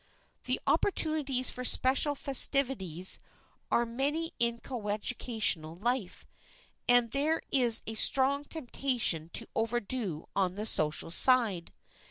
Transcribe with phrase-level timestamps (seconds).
[0.01, 3.19] [Sidenote: CLASS FESTIVITIES] The opportunities for special festivities
[3.69, 6.25] are many in coeducational life,
[6.89, 11.71] and there is a strong temptation to overdo on the social side.